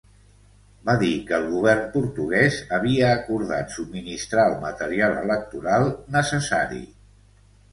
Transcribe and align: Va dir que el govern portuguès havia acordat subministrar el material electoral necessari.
Va 0.89 0.93
dir 1.01 1.09
que 1.27 1.35
el 1.37 1.43
govern 1.49 1.83
portuguès 1.97 2.57
havia 2.77 3.11
acordat 3.17 3.75
subministrar 3.75 4.47
el 4.53 4.59
material 4.65 5.17
electoral 5.27 5.87
necessari. 6.17 6.83